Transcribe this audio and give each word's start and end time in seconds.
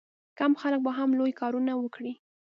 کم 0.39 0.51
خلک 0.61 0.81
به 0.85 0.91
هم 0.97 1.09
لوی 1.19 1.33
کارونه 1.41 1.71
وکړي. 1.77 2.13